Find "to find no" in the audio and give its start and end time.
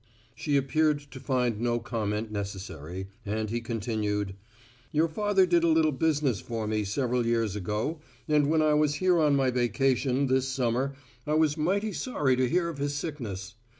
1.11-1.77